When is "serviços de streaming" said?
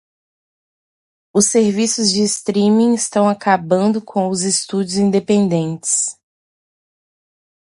1.45-2.95